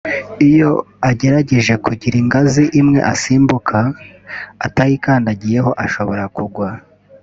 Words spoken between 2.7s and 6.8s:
imwe asimbuka atayikandagiyeho ashobora kugwa